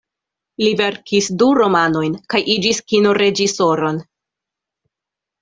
[0.61, 4.03] Li verkis du romanojn, kaj iĝis kino-reĝisoron.